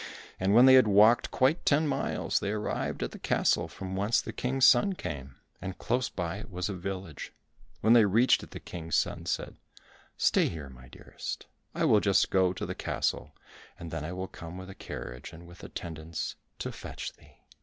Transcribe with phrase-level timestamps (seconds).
[0.39, 4.19] And when they had walked quite ten miles, they arrived at the castle from whence
[4.19, 7.31] the King's son came, and close by it was a village.
[7.81, 9.57] When they reached it, the King's son said,
[10.17, 11.45] "Stay here, my dearest,
[11.75, 13.35] I will just go to the castle,
[13.77, 17.41] and then will I come with a carriage and with attendants to fetch thee."